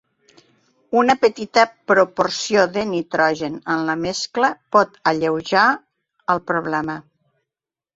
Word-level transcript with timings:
Una 1.01 1.15
petita 1.25 1.65
proporció 1.91 2.65
de 2.79 2.87
nitrogen 2.95 3.61
en 3.77 3.87
la 3.93 3.99
mescla 4.07 4.53
pot 4.77 5.01
alleujar 5.15 5.71
el 6.37 6.47
problema. 6.53 7.03